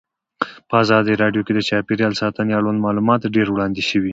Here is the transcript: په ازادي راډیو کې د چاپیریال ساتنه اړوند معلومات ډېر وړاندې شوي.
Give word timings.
په 0.69 0.73
ازادي 0.83 1.13
راډیو 1.23 1.45
کې 1.45 1.53
د 1.55 1.59
چاپیریال 1.69 2.13
ساتنه 2.21 2.51
اړوند 2.59 2.83
معلومات 2.85 3.21
ډېر 3.35 3.47
وړاندې 3.51 3.81
شوي. 3.89 4.09